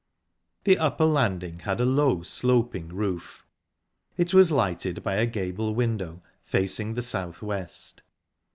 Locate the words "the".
0.63-0.79, 6.95-7.03